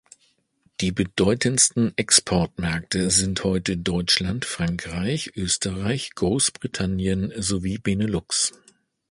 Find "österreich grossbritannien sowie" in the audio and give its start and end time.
5.35-7.77